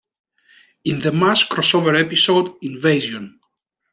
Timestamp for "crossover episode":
1.47-2.57